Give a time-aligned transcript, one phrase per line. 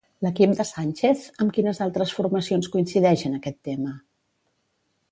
[0.25, 3.95] L'equip de Sánchez, amb quines altres formacions coincideix en aquest tema?